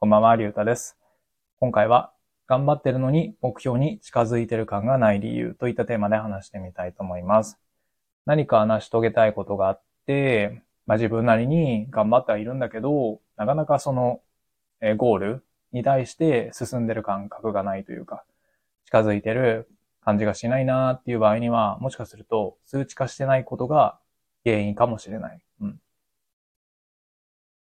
[0.00, 0.96] こんばんは、りゅうたです。
[1.58, 2.12] 今回は、
[2.46, 7.58] 頑張ってるのに目標に近づいてる感がない理由といったテーマで話してみたいと思います。
[8.24, 14.20] 何か成し遂げたいことがあって、まあ、自分なりに頑張ってはいるんだけど、なかなかその、
[14.80, 18.22] えゴールに対して進んでる感覚がないというか、
[18.84, 19.68] 近づいてる
[20.04, 23.98] 感じがしないなーっていう場合には、もしかすると数値化してないことが
[24.44, 25.40] 原因かもしれない。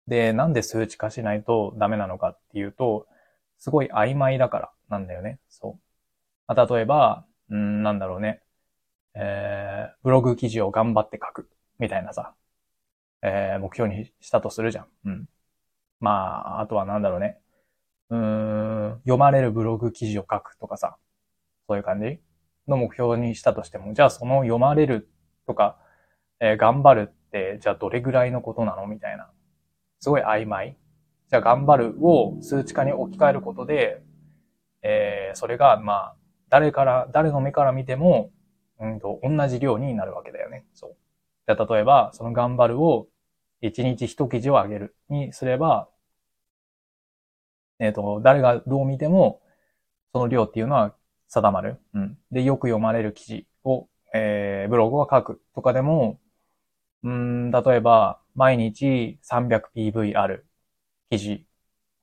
[0.08, 3.06] で、なんで数値化しないとダメなのかっていうと、
[3.58, 5.38] すごい曖昧だからなんだよね。
[5.48, 6.52] そう。
[6.52, 8.40] まあ、例えば、うん、なんだろうね。
[9.14, 11.48] えー、ブログ記事を頑張って書く。
[11.78, 12.34] みたいなさ。
[13.22, 14.86] えー、目標にしたとするじゃん。
[15.04, 15.28] うん。
[16.00, 16.10] ま
[16.56, 17.38] あ、あとはなんだろうね。
[18.10, 20.96] うーん、読まれるブログ記事を書くとかさ。
[21.66, 22.20] そういう感じ？
[22.66, 25.10] の目標にしたとしても、じゃあその読まれる
[25.46, 25.78] とか、
[26.40, 28.86] えー頑張るって、じゃあどれぐらいのことなの？
[28.86, 29.30] みたいな。
[30.00, 30.76] すごい曖昧。
[31.30, 34.02] じゃあ頑張るを数値化に置き換えることで、
[34.82, 36.16] えーそれが、まあ、
[36.48, 38.30] 誰から、誰の目から見ても、
[38.80, 40.64] うんと、同じ量になるわけだよね。
[40.74, 40.96] そう。
[41.46, 43.08] じゃあ例えば、その頑張るを
[43.60, 45.88] 1日1記事を上げるにすれば、
[47.78, 49.40] えっ、と、誰がどう見ても、
[50.12, 50.94] その量っていうのは
[51.28, 51.78] 定まる。
[51.94, 52.18] うん。
[52.32, 56.20] で、よく読まれる記事を、えーブログを書くとかでも、
[57.04, 60.46] うん、例えば、毎日 300PV ある
[61.10, 61.46] 記事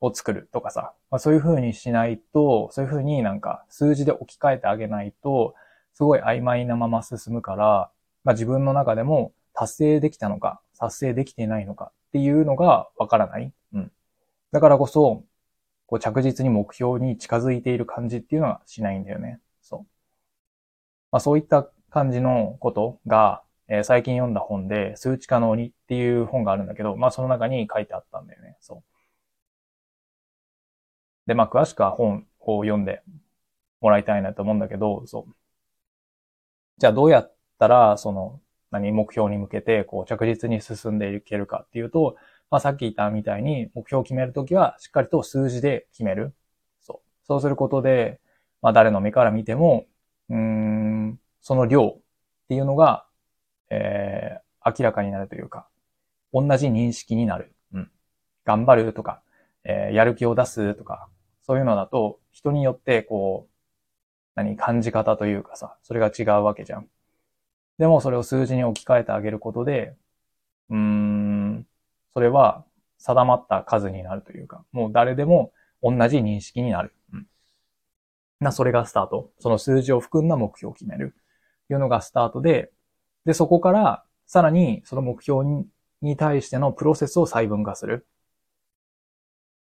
[0.02, 5.56] を作るとかさ、まあ、そういう風にしないと、そういう風になんか数字で置き換えてあげないと、
[5.94, 7.92] すごい曖昧なまま進むから、
[8.24, 13.54] まあ、自分の中でも達成できたのか、達成できてないのかっていうのがわからない。
[13.74, 13.92] うん。
[14.52, 15.24] だからこそ、
[15.88, 19.40] こう着実に目標に近づいている感じっていうのはしないんだよね。
[19.62, 19.88] そう。
[21.12, 28.58] まあ、そういった感じのことが、えー最近読んだ本で、数値化の鬼っていう本があるんだけど、まあその中に書いてあったんだよね。
[28.62, 28.96] そう。
[31.28, 33.04] で、まあ詳しくは本を読んで
[33.82, 35.36] もらいたいなと思うんだけど、そう。
[36.78, 38.42] じゃあどうやったら、その、
[38.72, 42.18] 何、目標に向けて、こう着実に進んでいけるかっていうと、
[42.50, 46.34] まあさっき言ったみたいに、目標を決めるときは、しっかりと数字で決める。
[46.82, 47.08] そう。
[47.28, 48.20] そうすることで、
[48.62, 49.86] まあ誰の目から見ても、
[50.30, 52.02] うん、その量っ
[52.50, 53.05] ていうのが、
[53.70, 55.68] えー、明らかになるというか、
[56.34, 57.56] 同じ認識になる。
[57.74, 57.92] うん。
[58.46, 59.22] 頑張るとか、
[59.64, 61.10] えーやる気を出すとか、
[61.44, 63.54] そういうのだと、人によって、こう、
[64.36, 66.90] 何、感じ方というかさ、それが違うわけじゃん。
[67.78, 69.96] でも、それを数字に置き換えてあげることで、
[70.70, 71.68] うーん、
[72.14, 72.66] それは
[72.98, 75.54] 定まった数になるというか、もう誰でも
[75.84, 76.94] 同じ認識になる。
[77.14, 77.28] うん。
[78.40, 79.32] な、それがスタート。
[79.40, 81.16] その数字を含んだ目標を決める。
[81.66, 82.72] っていうのがスタートで、
[83.26, 85.68] で、そこから、さらに、その目標に
[86.06, 88.08] に対してのプロセスを細分化する。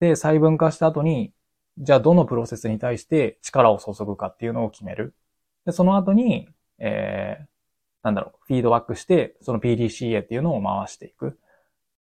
[0.01, 1.33] で、細分化した後に、
[1.79, 5.15] じゃあどのプロセスに対して力を注ぐかっていうのを決める。
[5.65, 6.49] で、その後に、
[6.79, 7.47] えー、
[8.03, 11.39] なんだろう、フィードバックして、その PDCA っていうのを回していく。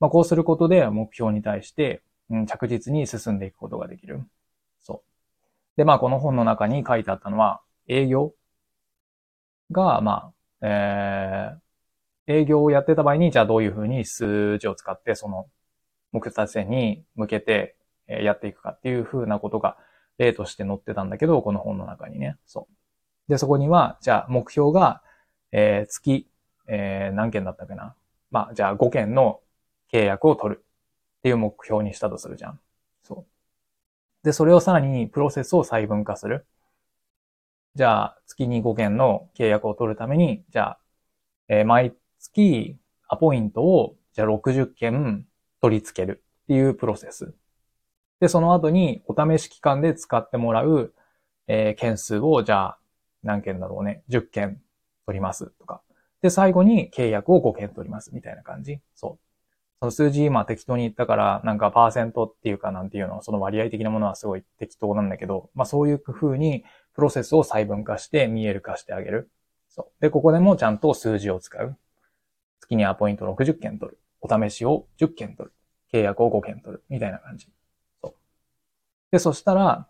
[0.00, 4.22] まあ、こうすることで目標に対して、うん、着実に進んでいくことができる。
[4.80, 5.76] そう。
[5.76, 8.34] で、まあ、この本の中に書いてあったのは、営業
[9.72, 10.32] が、まあ、
[10.62, 15.48] えー、営業をやってた場合に、じゃあどういうふうに数字を使って、その
[16.12, 17.76] 目標達成に向けて
[18.08, 19.76] えーやっていくかっていうふうなことが
[20.18, 22.36] 例として載ってたんだけど、この本の中にね。
[22.46, 22.66] そ
[23.28, 23.30] う。
[23.30, 25.02] で、そこには、じゃあ目標が、
[25.52, 26.26] えー月、
[26.66, 27.94] えー何件だったっけな。
[28.30, 29.40] まあ、じゃあ5件の
[29.92, 32.60] 契約を取るっていう目標にしたとするじゃん。
[33.02, 34.24] そう。
[34.24, 36.46] で、それをさらにプロセスを細分化する。
[37.78, 40.80] じゃあ、月に5件の契約を取るために、じゃあ、
[41.46, 42.76] えー毎月
[43.08, 45.24] アポイントを、じゃあ60件
[45.62, 47.32] 取り付けるっていうプロセス。
[48.20, 50.92] で、その後にお試し期間で使ってもらう、
[51.46, 52.78] えー件数を、じゃあ、
[53.22, 54.02] 何件だろうね。
[54.08, 54.60] 10件
[55.06, 55.80] 取りますとか。
[56.20, 58.80] で、最後に契約を5件取りますみたいな感じ。
[58.96, 59.28] そう。
[59.80, 66.64] その数字今適当に言ったから、なんかパーセントっていうかなんていうの、その割合的なものはすごい適当なんだけど、まあそういう風に
[66.98, 69.30] プロセスを細分化して見える化してあげる。
[69.68, 70.02] そう。
[70.02, 71.76] で、ここでもちゃんと数字を使う。
[72.58, 73.98] 月にアポイント60件取る。
[74.20, 75.52] お試しを10件取る。
[75.92, 76.82] 契約を5件取る。
[76.88, 77.46] みたいな感じ。
[78.02, 78.14] そう。
[79.12, 79.86] で、そしたら、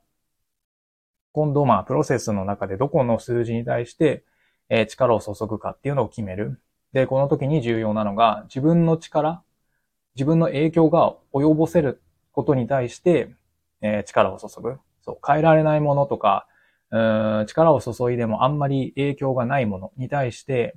[1.32, 4.22] 今度、まあ、プロセスの中でどこの数字に対して、
[4.69, 6.61] えー力を注ぐかっていうのを決める。
[6.93, 9.43] で、この時に重要なのが、自分の力、
[10.14, 12.02] 自分の影響が及ぼせる
[12.32, 13.34] ことに対して、
[13.81, 14.76] えー力を注ぐ。
[15.00, 16.46] そう、変えられないものとか、
[16.90, 20.75] 力を注いでもあんまり影響がないものに対して、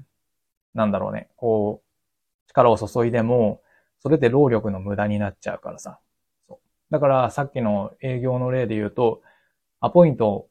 [0.74, 3.62] なんだろうね、こう、力を注いでも、
[4.00, 6.00] それって労力の無駄になっちゃうからさ。
[6.90, 9.22] だからさっきの営業の例で言うと、
[9.80, 10.48] アポイント、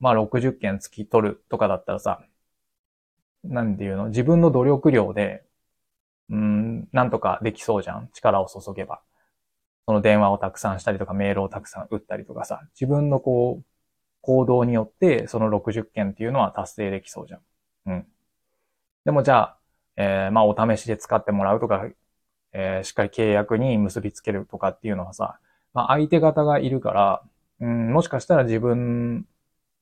[0.00, 2.24] まあ60件月取るとかだったらさ、
[3.44, 4.08] なんていうの？
[4.08, 5.44] 自分の努力量で、
[6.30, 8.08] うん、なんとかできそうじゃん？
[8.12, 9.02] 力を注げば。
[9.84, 13.64] その電話をたくさんしたりとか、メールをたくさん打ったりとかさ、自分のこう、
[14.22, 17.40] 行動によって、その60件っていうのは達成できそうじゃん。
[17.86, 18.06] うん。
[19.04, 19.58] でもじゃあ、
[19.96, 21.84] えー、まあお試しで使ってもらうとか、
[22.52, 25.38] えー、しっかり契約に結びつけるとかっていうのはさ、
[25.74, 27.22] まあ相手方がいるから、
[27.60, 29.26] うん、もしかしたら自分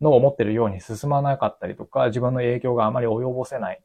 [0.00, 3.82] の思ってるように進まなかったりとか、自分の影響があまり及ぼせない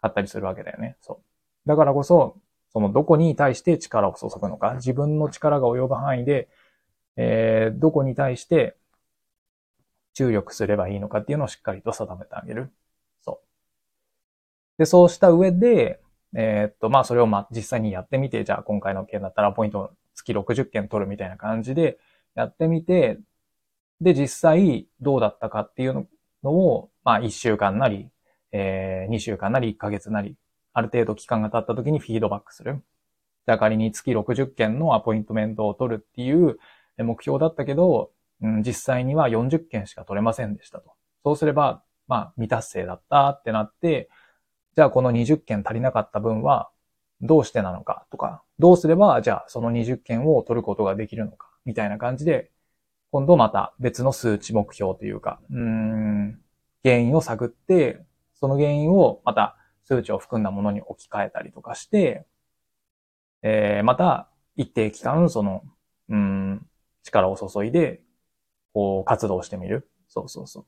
[0.00, 0.96] かったりするわけだよね。
[1.00, 1.20] そ
[1.66, 1.68] う。
[1.68, 2.38] だからこそ、
[2.72, 6.48] そのどこに対して力を注ぐのか、自分の力が及ぶ範囲で、
[7.16, 8.76] えー、どこに対して
[10.20, 12.70] 注力すればいいのかっていうのをしっかりと定めてあげる。
[13.22, 14.78] そう。
[14.78, 16.00] で、そうした上で、
[16.36, 21.98] えー、っと、まあ、それをま、実際にやってみて、じゃあ今回の件だったらポイント月60件取るみたいな感じで
[22.34, 23.18] やってみて、
[24.00, 26.06] で、実際どうだったかっていう
[26.42, 28.10] のを、まあ、1週間なり、
[28.52, 30.36] えー、2週間なり1ヶ月なり、
[30.74, 32.82] ある程度期間が経った時にフィードバックする。
[33.46, 36.58] じゃあ仮に月60件のアポイントメントを取るっていう
[36.98, 38.12] 目標だったけど、
[38.42, 40.92] うん、実際には40件しか取れませんでしたと。
[41.24, 44.08] そうすれば、まあ、未達成だったってなって、
[44.76, 46.70] じゃあこの20件足りなかった分は、
[47.20, 52.50] どうしてなのかとか、どうすれば、じゃあその20件を取ることができるのか、みたいな感じで、
[53.12, 56.40] 今度また別の数値目標というか、うん、
[56.82, 58.04] 原因を探って、
[58.34, 62.24] その原因をまた数値を含んだものに置き換えたりとかして、
[63.42, 65.62] えー、また一定期間、その、
[66.08, 66.66] うん、
[67.02, 68.00] 力を注いで、
[68.72, 69.88] こう、活動してみる。
[70.08, 70.66] そうそうそう。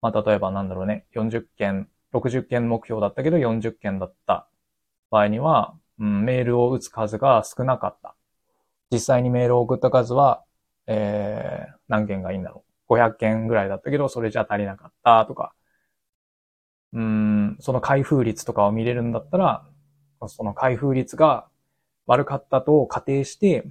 [0.00, 4.46] まあ、例えばなんだろうね、40件、60件目標だったけど40件だった
[5.10, 8.14] 場合には、うん、メールを打つ数が少なかった。
[8.90, 10.42] 実際にメールを送った数は、
[10.86, 12.94] えー、何件がいいんだろう。
[12.94, 15.54] 500件ぐらいだったけど、それじゃ足りなかったとか、
[16.92, 19.64] うん、その開封率とかを見れるんだったら、
[20.26, 21.46] その開封率が
[22.06, 23.64] 悪かったと仮定して、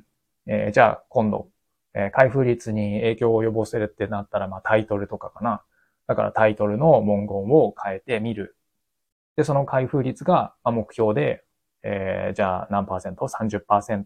[0.48, 1.50] えー、じゃあ今度
[1.94, 5.64] えー、開封率に影響を及ぼせるってなったら、まあタイトルとかかな。
[6.08, 8.56] だからタイトルの文言を変えてみる。
[9.36, 11.44] で、その開封率が目標で、
[11.84, 14.06] えー、じゃあ何パーセント ?30%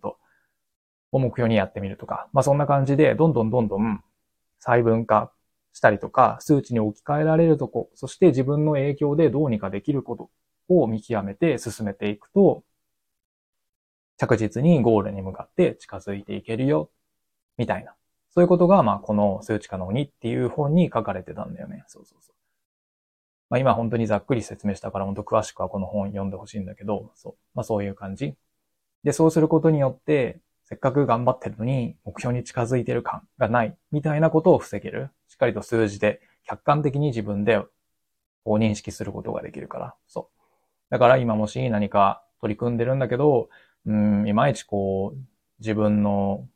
[1.12, 2.30] を目標にやってみるとか。
[2.34, 4.04] まあそんな感じで、どんどんどんどん
[4.60, 5.32] 細分化
[5.74, 10.30] したりとか、数値に置き換えられるとこ、そして自分の影響でどうにかできること
[10.70, 12.64] を見極めて進めていくと、
[14.18, 16.90] 着実にゴールに向かって近づいていけるよ
[17.58, 17.94] みたいな。
[18.32, 21.86] そういうことが、まあ、この数値化の鬼っていう本に書かれてたんだよね。
[21.88, 22.36] そうそうそう。
[23.50, 27.36] まあ、今本当にざっくり説明したから、本当詳しくはこの本読んでほしいんだけど、そう。
[27.54, 28.36] まあ、そういう感じ。
[29.04, 35.12] で、そうすることによって、せっかく頑張ってるのに、目標に近づいてる感がない、みたいなことを防げる。
[35.28, 37.60] しっかりと数字で、客観的に自分で、
[38.44, 39.96] こう認識することができるから。
[40.08, 40.36] そう。
[40.90, 43.50] だから今もし何か取り組んでるんだけど、
[43.86, 45.18] うん、いまいちこう、
[45.60, 46.48] 自分の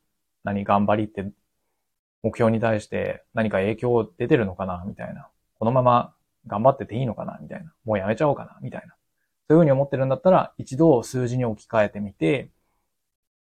[0.44, 1.30] 何頑張りって
[2.22, 5.28] 目標に対して何か影響出てるのかなみたいな。
[5.58, 6.14] このまま
[6.46, 7.72] 頑張ってていいのかなみたいな。
[7.84, 8.94] もうやめちゃおうかなみたいな。
[9.48, 12.50] そういうふうに思ってるんだったら、一度数字に置き換えてみて、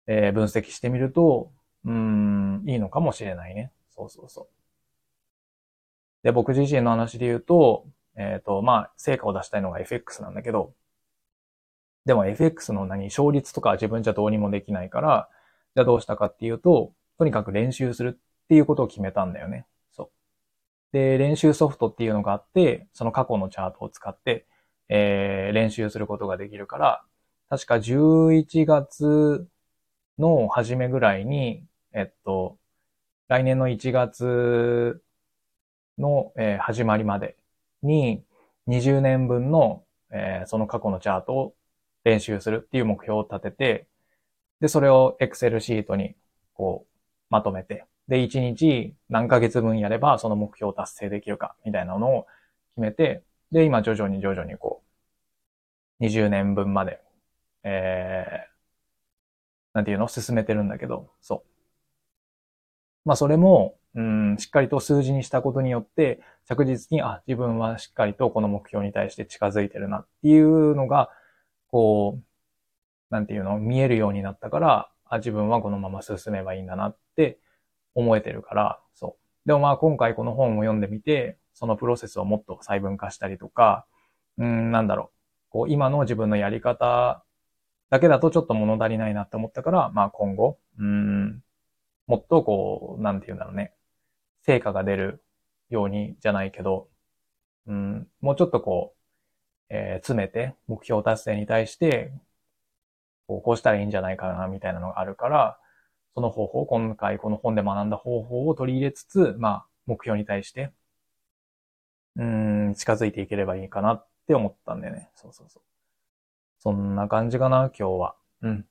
[0.08, 1.52] えー、分析してみると、
[1.86, 3.72] うん、いいのかもしれないね。
[3.90, 4.48] そうそうそう。
[6.24, 7.86] で、僕自身の話で言うと、
[8.16, 10.74] えっ、ー、と、まあ、成果を出したいのが FX なんだけど、
[12.06, 15.30] でも FX の何、勝率とか自分じゃどうにもできないから、
[15.78, 19.68] じゃあどうしたかっていうと、とにかく練習するっていうことを決めたんだよね。
[19.92, 20.10] そう。
[20.92, 24.48] で、練習ソフトっていうのがあって、その過去のチャートを使って、
[24.90, 27.04] えー、練習することができるから、
[27.48, 29.48] 確か11月
[30.18, 32.58] の初めぐらいに、えっと、
[33.28, 35.00] 来年の1月
[36.00, 37.38] の、えー、始まりまで
[37.84, 38.24] に
[38.68, 41.54] 20年分の、えー、その過去のチャートを
[42.04, 43.88] 練習するっていう目標を立てて、
[44.60, 46.16] で、それを Excel シートに
[46.54, 46.94] こう
[47.30, 52.28] まとめて、で、1日何ヶ月分やればその目標を達成できるかみたいなのを
[52.76, 54.82] 決めて、で、今徐々に徐々にこ
[56.00, 57.02] う、20年分まで、
[57.64, 58.58] えー、
[59.74, 60.06] なんていうの？
[60.06, 61.50] を進めてるんだけど、そう。
[63.06, 71.10] まあそれも、うん、しっかりと数字にしたことによって、着実に、あ、自分はしっかりとこの目標に対して近づいてるなっていうのが、
[71.70, 72.24] こう、
[73.10, 77.40] なんていうの、見えるようになったから、あ、自分はこのまま進めばいいんだなって
[77.96, 79.48] 思えてるから、そう。
[79.48, 83.86] でもまあ今回この本を読んでみて、そのプロセスをもっと細分化したりとか、
[84.38, 85.18] うん、なんだろう。
[85.50, 87.24] こう、今の自分のやり方
[87.90, 91.42] だけだとちょっと物足りないなって思ったから、まあ今後、うん、
[92.06, 93.74] もっとこう、なんて言うんだろうね。
[94.44, 95.24] 成果が出る
[95.70, 96.90] ようにじゃないけど、
[97.68, 98.98] うん、もうちょっとこう、
[99.70, 102.14] えー、詰めて目標達成に対して、
[103.28, 105.60] こうこうしたらいいんじゃないかな、みたいなのがあるから、
[106.16, 110.72] その方法、今回この本で学んだ方法を取り入れつつ、まあ、目標に対して、
[112.16, 115.10] うん、近づいていければいいかなって思ったんでね。
[115.16, 115.64] そうそうそう。
[116.60, 118.16] そんな感じかな、今日は。
[118.42, 118.66] うん。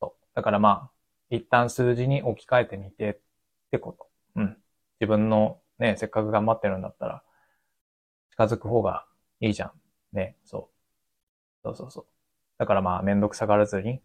[0.00, 0.26] そう。
[0.34, 0.90] だからまあ、
[1.30, 3.18] 一旦数字に置き換えてみてっ
[3.70, 4.08] てこと。
[4.36, 4.56] うん。
[5.00, 7.22] 自分のね、せっかく頑張ってるんだったら、
[8.30, 9.06] 近づく方が
[9.40, 9.72] いいじゃん。
[10.12, 10.76] ね、そう。
[11.64, 12.06] そうそうそう。
[12.58, 14.00] だからまあ、めんどくさがらずに、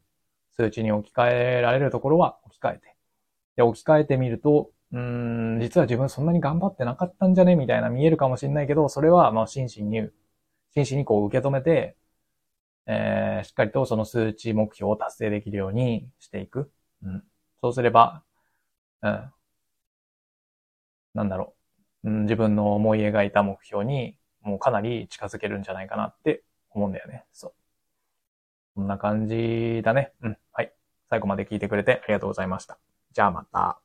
[0.56, 2.96] 数値に置き換えられるところは置き換えて。
[3.58, 10.10] で、置き換えてみると、うん、実は自分そんなに頑張ってなかったんじゃねみたいな見えるかもしれないけど、それはまあ真摯に、
[10.74, 11.96] 真摯にこう受け止めて、
[12.88, 16.72] えー、しっかりとその数値目標を達成できるようにしていく。
[17.04, 17.24] うん。
[17.62, 18.24] そうすれば、
[19.02, 19.32] うん。
[21.14, 21.56] なんだろ
[22.04, 22.10] う。
[22.10, 27.26] うん、自分の思い描いた目標にもうかなり近づけるんじゃないかなって思うんだよね。
[27.32, 27.54] そう。
[28.76, 30.14] こんな感じだね。
[30.22, 30.38] うん。
[30.54, 30.74] はい。
[31.10, 32.80] 最後まで聞いてくれてありがとうございました。
[33.12, 33.82] じゃあまた。